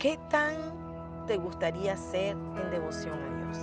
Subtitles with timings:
[0.00, 0.54] ¿Qué tan
[1.26, 3.58] te gustaría ser en devoción a Dios?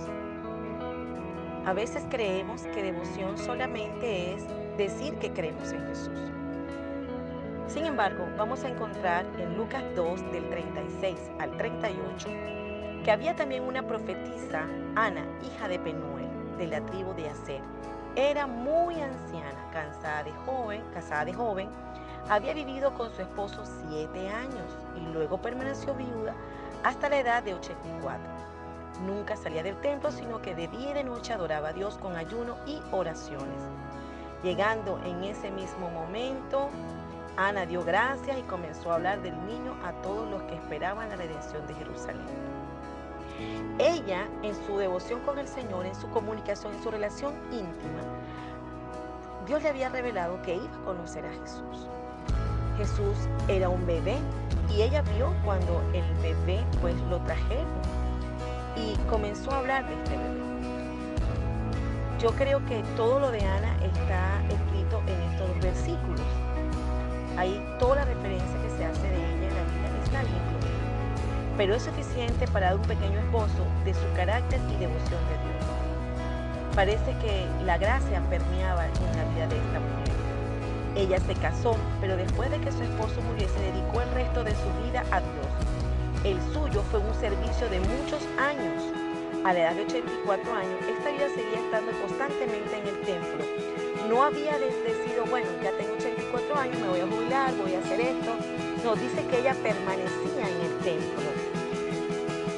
[1.66, 4.46] A veces creemos que devoción solamente es
[4.76, 6.20] decir que creemos en Jesús.
[7.66, 12.28] Sin embargo, vamos a encontrar en Lucas 2 del 36 al 38
[13.04, 14.62] que había también una profetisa,
[14.94, 17.62] Ana, hija de Penuel, de la tribu de Aser.
[18.14, 21.68] Era muy anciana, cansada de joven, casada de joven,
[22.28, 26.34] había vivido con su esposo siete años y luego permaneció viuda
[26.84, 28.20] hasta la edad de 84.
[29.06, 32.16] Nunca salía del templo, sino que de día y de noche adoraba a Dios con
[32.16, 33.62] ayuno y oraciones.
[34.42, 36.68] Llegando en ese mismo momento,
[37.36, 41.16] Ana dio gracias y comenzó a hablar del niño a todos los que esperaban la
[41.16, 42.26] redención de Jerusalén.
[43.78, 48.02] Ella, en su devoción con el Señor, en su comunicación, en su relación íntima,
[49.48, 51.88] Dios le había revelado que iba a conocer a Jesús.
[52.76, 53.16] Jesús
[53.48, 54.18] era un bebé
[54.68, 57.66] y ella vio cuando el bebé pues lo trajeron
[58.76, 60.40] y comenzó a hablar de este bebé.
[62.20, 66.20] Yo creo que todo lo de Ana está escrito en estos versículos.
[67.38, 70.48] Ahí toda la referencia que se hace de ella en la Biblia está ahí
[71.56, 75.77] pero es suficiente para dar un pequeño esbozo de su carácter y devoción de Dios.
[76.78, 80.14] Parece que la gracia permeaba en la vida de esta mujer.
[80.94, 84.52] Ella se casó, pero después de que su esposo murió se dedicó el resto de
[84.52, 85.50] su vida a Dios.
[86.22, 88.78] El suyo fue un servicio de muchos años.
[89.44, 93.42] A la edad de 84 años, esta vida seguía estando constantemente en el templo.
[94.08, 98.00] No había decidido, bueno, ya tengo 84 años, me voy a jubilar, voy a hacer
[98.02, 98.30] esto.
[98.84, 101.26] No, dice que ella permanecía en el templo.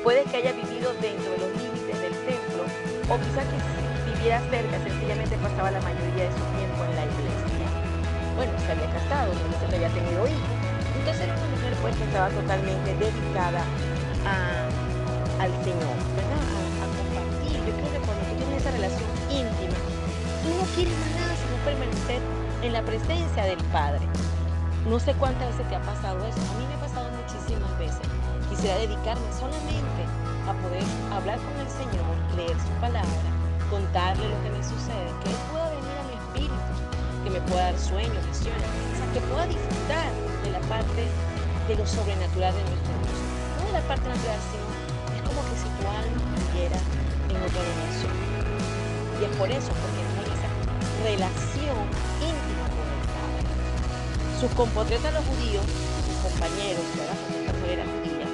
[0.04, 2.68] Puede que haya vivido dentro de los límites del templo
[3.08, 3.89] o quizá que
[4.20, 7.68] viviera cerca, sencillamente pasaba la mayoría de su tiempo en la iglesia.
[8.36, 10.52] Bueno, se había casado, no había tenido hijos.
[10.92, 13.64] Entonces era una mujer pues estaba totalmente dedicada
[15.41, 16.36] al Señor, ¿verdad?
[16.36, 17.64] A, compartir.
[17.64, 19.78] Yo creo que cuando tú tienes esa relación íntima,
[20.44, 22.20] tú no quieres más nada sino permanecer
[22.60, 24.04] en la presencia del Padre.
[24.84, 26.41] No sé cuántas veces te ha pasado eso.
[26.44, 28.04] A mí me ha pasado muchísimas veces.
[28.52, 30.04] Quisiera dedicarme solamente
[30.44, 32.04] a poder hablar con el Señor,
[32.37, 33.39] leer su palabra,
[33.70, 36.70] contarle lo que me sucede, que Él pueda venir a mi espíritu,
[37.22, 40.10] que me pueda dar sueños, visiones, o sea, que pueda disfrutar
[40.42, 41.06] de la parte
[41.70, 43.19] de lo sobrenatural de nuestro Dios.
[43.56, 44.66] No de la parte natural, sino
[45.14, 46.78] es como que si tu alma viviera
[47.31, 48.14] en otra dimensión.
[49.16, 50.50] Y es por eso, porque no hay esa
[51.06, 51.78] relación
[52.19, 53.47] íntima con el Padre.
[54.42, 57.19] Sus compatriotas los judíos, sus compañeros, ¿verdad?
[57.70, 58.26] esta judía,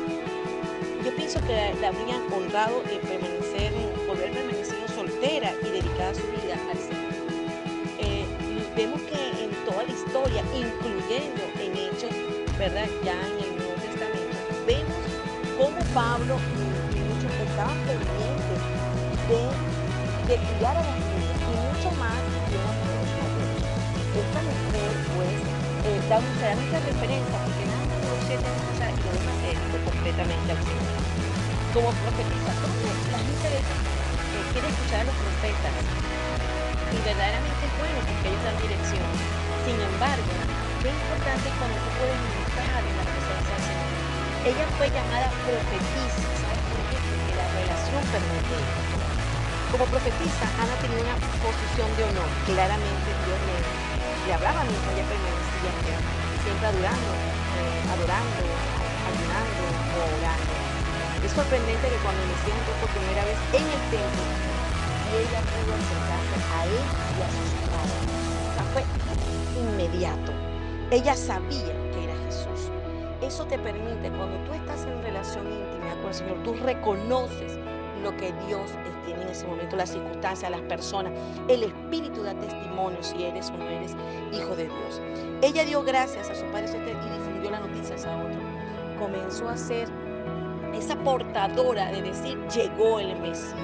[1.04, 3.72] yo pienso que la, habrían honrado en permanecer,
[4.06, 4.75] por haber permanecido
[5.16, 7.12] soltera y dedicada su vida al Señor.
[7.98, 8.26] Eh,
[8.76, 12.10] vemos que en toda la historia, incluyendo en Hechos,
[12.58, 12.86] ¿verdad?
[13.04, 15.00] Ya en el Nuevo Testamento, vemos
[15.56, 16.36] cómo Pablo
[16.92, 18.60] y muchos estaban pendientes
[19.28, 19.40] de,
[20.28, 22.20] de cuidar a las niñas y mucho más
[22.52, 23.64] de las mujeres
[24.20, 25.36] Esta mujer, pues,
[25.86, 28.48] eh, da, mucha referencia porque nada más siete
[28.84, 30.96] años y se dedicó completamente al Señor
[31.72, 32.52] como profetisa.
[33.12, 33.48] La gente
[34.52, 35.74] quiere escuchar a los profetas
[36.92, 39.06] y verdaderamente es bueno porque ellos dan dirección.
[39.64, 40.32] Sin embargo,
[40.82, 43.80] qué importante es cuando tú puedes ministrar en la presencia del.
[44.44, 47.02] Ella fue llamada profetisa, ¿sabes por qué?
[47.02, 48.02] Porque la relación.
[49.72, 52.30] Como profetisa, Ana tenía una posición de honor.
[52.44, 53.56] Claramente Dios le,
[54.26, 55.74] le hablaba mientras ella permanecía
[56.42, 57.12] siempre adorando,
[57.52, 58.42] eh, adorando,
[59.04, 60.65] ayunando o orando.
[61.22, 64.36] Es sorprendente que cuando me siento por primera vez en el templo,
[65.08, 68.12] ella pudo acercarse a él y a sus padres.
[68.72, 68.84] fue
[69.54, 70.32] inmediato.
[70.90, 72.70] Ella sabía que era Jesús.
[73.20, 77.58] Eso te permite, cuando tú estás en relación íntima con el Señor, tú reconoces
[78.02, 78.70] lo que Dios
[79.04, 81.12] tiene en ese momento, las circunstancias, las personas.
[81.48, 83.96] El Espíritu da testimonio si eres o no eres
[84.32, 85.00] hijo de Dios.
[85.42, 88.40] Ella dio gracias a su Padre y difundió las noticias a otro.
[88.98, 89.88] Comenzó a ser
[90.74, 93.54] esa portadora de decir llegó el Mesías.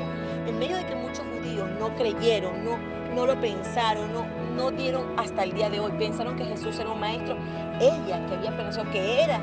[0.46, 2.78] En medio de que muchos judíos no creyeron, no,
[3.14, 4.26] no lo pensaron, no,
[4.56, 7.36] no dieron hasta el día de hoy, pensaron que Jesús era un maestro,
[7.80, 9.38] ella que había pensado que era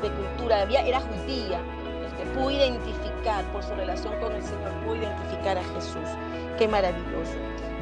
[0.00, 1.60] de, cultura, había, era judía,
[2.06, 6.08] este, pudo identificar por su relación con el Señor, pudo identificar a Jesús.
[6.56, 7.34] Qué maravilloso.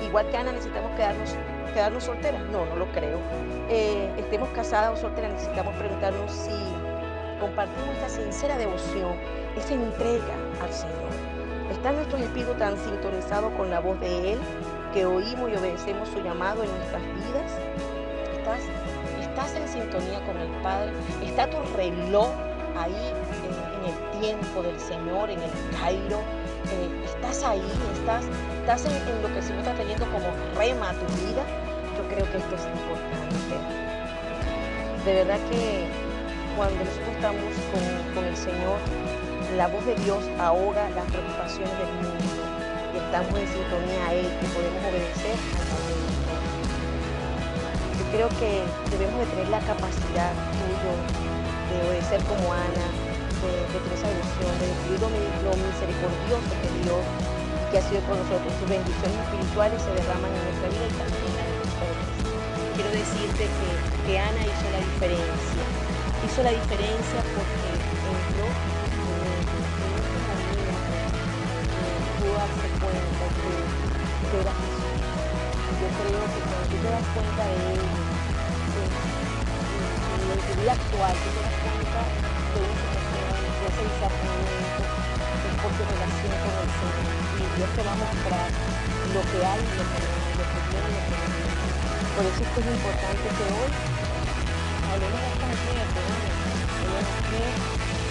[0.05, 1.35] Igual que Ana necesitamos quedarnos,
[1.73, 2.43] quedarnos solteras.
[2.51, 3.19] No, no lo creo.
[3.69, 6.51] Eh, estemos casadas o solteras, necesitamos preguntarnos si
[7.41, 9.15] compartimos esta sincera devoción,
[9.56, 11.11] esa entrega al Señor.
[11.71, 14.38] ¿Está nuestro espíritu tan sintonizado con la voz de Él
[14.94, 17.53] que oímos y obedecemos su llamado en nuestras vidas?
[18.38, 18.61] ¿Estás,
[19.21, 20.93] estás en sintonía con el Padre?
[21.23, 22.31] ¿Está tu reloj
[22.79, 26.21] ahí en, el tiempo del Señor, en el Cairo.
[26.73, 27.62] Eh, estás ahí,
[27.94, 28.25] estás,
[28.61, 31.43] estás en, lo que el Señor está trayendo como rema a tu vida.
[31.97, 33.56] Yo creo que esto es importante.
[35.05, 35.87] De verdad que
[36.56, 37.53] cuando nosotros estamos
[38.17, 38.81] con, el Señor,
[39.61, 42.32] la voz de Dios ahoga las preocupaciones del mundo
[42.93, 45.37] y estamos en sintonía a Él, que podemos obedecer
[48.00, 52.88] Yo creo que debemos de tener la capacidad tuyo de obedecer como Ana,
[53.44, 55.00] de, tener esa devoción, de descubrir
[55.44, 57.05] lo, misericordioso que Dios
[57.69, 58.49] que ha sido con nosotros.
[58.49, 62.06] Sus bendiciones espirituales se derraman en nuestra vida y también en la de nosotros.
[62.81, 65.86] Quiero decirte que Ana hizo la diferencia.
[66.25, 68.77] Hizo la diferencia porque entró
[72.37, 75.01] darse cuenta que, era Jesús.
[75.81, 77.81] Yo creo que cuando tú te das cuenta de él,
[80.27, 82.01] en tu vida actual, tú te das cuenta
[82.53, 84.83] de una situación, de ese discernimiento,
[85.47, 87.09] es por tu relación con el Señor.
[87.37, 88.49] Y Dios te va a mostrar
[89.17, 91.39] lo que hay lo que no, lo que tiene lo que no
[92.17, 93.96] Por eso es que es importante que hoy
[94.97, 95.87] de una mujer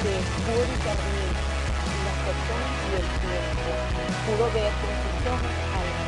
[0.05, 0.13] que
[0.45, 3.69] pudo discernir las personas y el tiempo.
[4.29, 6.05] Pudo ver con sus ojos a las.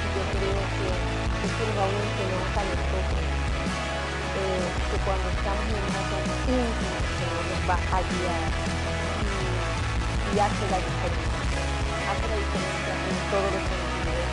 [0.00, 0.88] Y yo creo que
[1.44, 3.20] nos va a enseñar a nosotros
[4.36, 8.48] eh, que cuando estamos en una zona íntima, Señor nos va a guiar
[9.20, 9.36] y,
[10.32, 11.52] y hace la diferencia.
[12.08, 14.24] Hace la diferencia en todos los sentidos.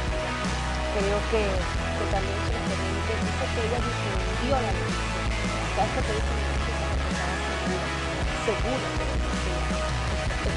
[0.94, 5.23] Creo que, que también se permite, dice que ella difundió la luz.
[5.76, 6.34] ¿Sabes qué te dice?
[8.46, 9.34] Segura, segura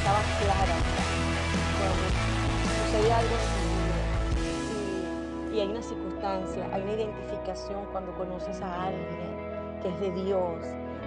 [0.07, 0.77] estaba clara.
[1.79, 2.07] Cuando
[2.85, 3.37] sucede algo
[5.53, 10.13] y, y hay una circunstancia, hay una identificación cuando conoces a alguien que es de
[10.23, 10.59] Dios,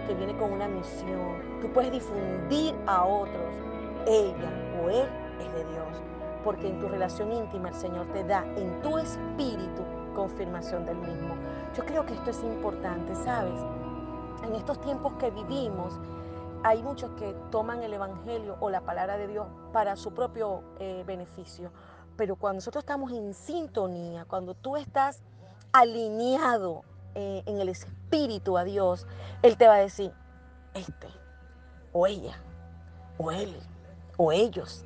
[0.08, 1.60] que viene con una misión.
[1.62, 3.54] Tú puedes difundir a otros,
[4.08, 5.08] ella o él
[5.40, 6.02] es de Dios,
[6.44, 9.84] porque en tu relación íntima el Señor te da en tu espíritu
[10.20, 11.34] confirmación del mismo.
[11.78, 13.58] Yo creo que esto es importante, ¿sabes?
[14.44, 15.94] En estos tiempos que vivimos,
[16.62, 21.06] hay muchos que toman el Evangelio o la palabra de Dios para su propio eh,
[21.08, 21.72] beneficio.
[22.18, 25.22] Pero cuando nosotros estamos en sintonía, cuando tú estás
[25.72, 26.84] alineado
[27.16, 29.08] eh, en el espíritu a Dios,
[29.42, 30.12] Él te va a decir,
[30.74, 31.08] este,
[31.94, 32.36] o ella,
[33.18, 33.56] o él,
[34.18, 34.84] o ellos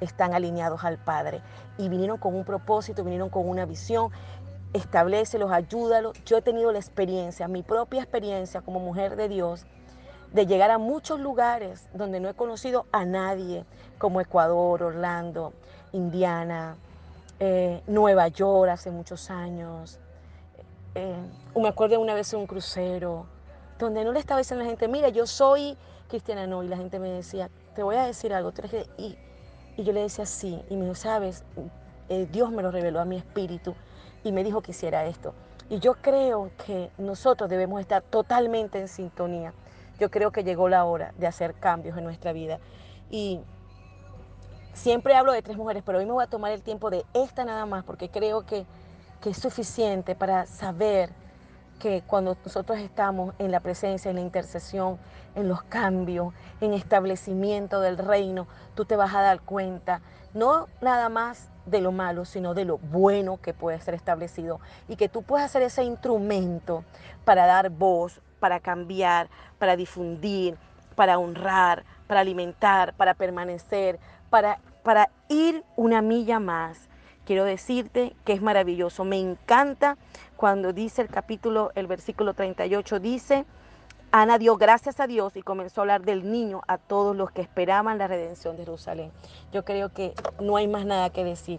[0.00, 1.40] están alineados al Padre
[1.78, 4.10] y vinieron con un propósito, vinieron con una visión.
[4.74, 6.14] Establecelos, ayúdalos.
[6.26, 9.66] Yo he tenido la experiencia, mi propia experiencia como mujer de Dios,
[10.32, 13.64] de llegar a muchos lugares donde no he conocido a nadie,
[13.98, 15.52] como Ecuador, Orlando,
[15.92, 16.76] Indiana,
[17.38, 20.00] eh, Nueva York hace muchos años.
[20.96, 21.14] Eh,
[21.54, 23.26] me acuerdo una vez en un crucero,
[23.78, 25.78] donde no le estaba diciendo a la gente, mira, yo soy
[26.08, 28.52] cristiana, no, y la gente me decía, te voy a decir algo,
[28.98, 29.16] y,
[29.76, 31.44] y yo le decía sí, y me dijo, sabes,
[32.08, 33.76] eh, Dios me lo reveló a mi espíritu
[34.24, 35.34] y me dijo que hiciera esto.
[35.70, 39.52] Y yo creo que nosotros debemos estar totalmente en sintonía
[39.98, 42.58] yo creo que llegó la hora de hacer cambios en nuestra vida.
[43.10, 43.40] Y
[44.72, 47.44] siempre hablo de tres mujeres, pero hoy me voy a tomar el tiempo de esta
[47.44, 48.66] nada más, porque creo que,
[49.24, 51.08] es suficiente para saber
[51.78, 54.98] que cuando nosotros estamos en la presencia, en la intercesión,
[55.34, 60.02] en los cambios, en establecimiento del reino, tú te vas a dar cuenta,
[60.34, 64.96] no nada más de lo malo, sino de lo bueno que puede ser establecido y
[64.96, 66.84] que tú puedes hacer ese instrumento
[67.24, 69.28] para dar voz, para cambiar,
[69.58, 70.56] para difundir,
[70.94, 73.98] para honrar, para alimentar, para permanecer,
[74.30, 76.88] para, para ir una milla más.
[77.24, 79.04] Quiero decirte que es maravilloso.
[79.04, 79.96] Me encanta
[80.36, 83.46] cuando dice el capítulo, el versículo 38, dice,
[84.16, 87.42] Ana dio gracias a Dios y comenzó a hablar del niño a todos los que
[87.42, 89.10] esperaban la redención de Jerusalén.
[89.52, 91.58] Yo creo que no hay más nada que decir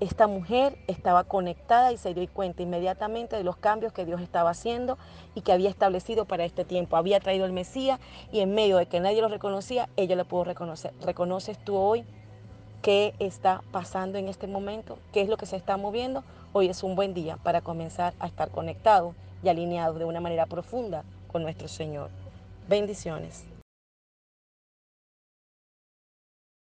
[0.00, 4.50] esta mujer estaba conectada y se dio cuenta inmediatamente de los cambios que Dios estaba
[4.50, 4.98] haciendo
[5.36, 6.96] y que había establecido para este tiempo.
[6.96, 8.00] Había traído el Mesías
[8.32, 10.92] y en medio de que nadie lo reconocía, ella lo pudo reconocer.
[11.02, 12.04] ¿Reconoces tú hoy
[12.82, 14.98] qué está pasando en este momento?
[15.12, 16.24] ¿Qué es lo que se está moviendo?
[16.52, 20.46] Hoy es un buen día para comenzar a estar conectados y alineados de una manera
[20.46, 22.10] profunda con nuestro Señor.
[22.68, 23.44] Bendiciones.